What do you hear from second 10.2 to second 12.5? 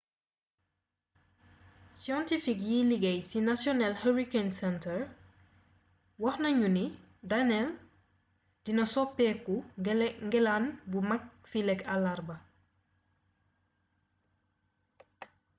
ngelaane bu mag fileek àllarba